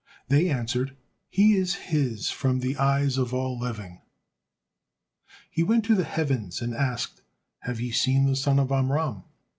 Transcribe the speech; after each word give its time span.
They 0.29 0.49
answered, 0.49 0.97
"He 1.29 1.53
is 1.53 1.75
his 1.75 2.31
from 2.31 2.59
the 2.61 2.75
eyes 2.77 3.19
of 3.19 3.35
all 3.35 3.59
living." 3.59 4.01
He 5.51 5.61
went 5.61 5.85
to 5.85 5.93
the 5.95 6.05
heavens 6.05 6.59
and 6.59 6.73
asked, 6.73 7.21
"Have 7.59 7.79
ye 7.79 7.91
seen 7.91 8.25
the 8.25 8.35
son 8.35 8.57
of 8.57 8.71
Amram?" 8.71 9.25